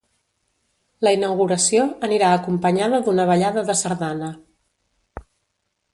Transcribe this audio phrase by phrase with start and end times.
[1.07, 4.31] La inauguració anirà acompanyada d’una ballada de sardana.